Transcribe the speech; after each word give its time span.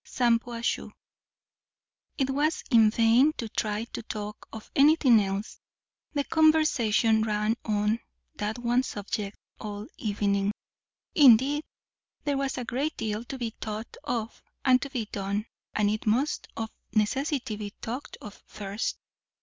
SHAMPUASHUH. 0.03 0.91
It 2.17 2.31
was 2.31 2.63
in 2.71 2.89
vain 2.89 3.33
to 3.33 3.47
try 3.49 3.83
to 3.93 4.01
talk 4.01 4.47
of 4.51 4.71
anything 4.75 5.21
else; 5.21 5.59
the 6.15 6.23
conversation 6.23 7.21
ran 7.21 7.55
on 7.63 7.99
that 8.37 8.57
one 8.57 8.81
subject 8.81 9.37
all 9.59 9.81
the 9.83 9.91
evening. 9.99 10.53
Indeed, 11.13 11.63
there 12.23 12.35
was 12.37 12.57
a 12.57 12.65
great 12.65 12.97
deal 12.97 13.23
to 13.25 13.37
be 13.37 13.53
thought 13.61 13.95
of 14.03 14.41
and 14.65 14.81
to 14.81 14.89
be 14.89 15.05
done, 15.05 15.45
and 15.75 15.87
it 15.87 16.07
must 16.07 16.47
of 16.57 16.71
necessity 16.93 17.55
be 17.55 17.69
talked 17.79 18.17
of 18.21 18.41
first. 18.47 18.97